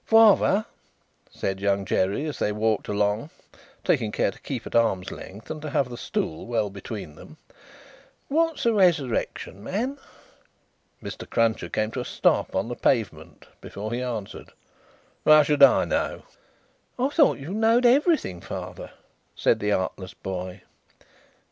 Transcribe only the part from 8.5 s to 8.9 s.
a